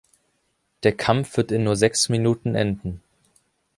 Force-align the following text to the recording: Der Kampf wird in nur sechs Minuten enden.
Der 0.81 0.93
Kampf 0.97 1.37
wird 1.37 1.51
in 1.51 1.63
nur 1.63 1.75
sechs 1.75 2.09
Minuten 2.09 2.55
enden. 2.55 3.03